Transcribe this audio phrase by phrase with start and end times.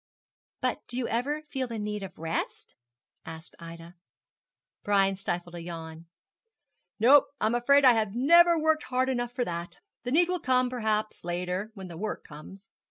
[0.61, 2.73] 'But do you never feel the need of rest?'
[3.23, 3.93] asked Ida.
[4.81, 6.07] Brian stifled a yawn.
[6.99, 9.77] 'No; I'm afraid I have never worked hard enough for that.
[10.01, 12.71] The need will come, perhaps, later when the work comes.'